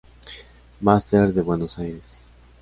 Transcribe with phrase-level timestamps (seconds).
[0.79, 2.23] Master de Buenos Aires.